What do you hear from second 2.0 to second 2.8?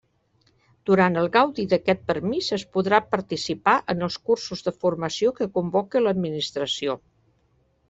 permís es